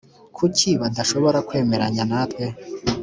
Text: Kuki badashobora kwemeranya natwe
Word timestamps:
Kuki 0.37 0.69
badashobora 0.81 1.39
kwemeranya 1.47 2.03
natwe 2.11 2.45